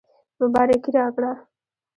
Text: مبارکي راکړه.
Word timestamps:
مبارکي 0.39 0.89
راکړه. 0.97 1.31